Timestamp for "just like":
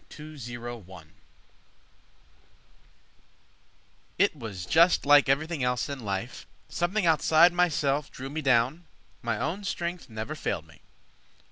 4.65-5.29